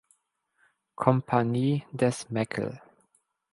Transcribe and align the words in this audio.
Kompanie 0.95 1.85
des 1.93 2.31
Meckl. 2.31 2.81